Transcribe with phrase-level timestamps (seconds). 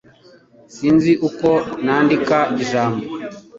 [0.75, 1.49] Sinzi uko
[1.85, 3.05] nandika ijambo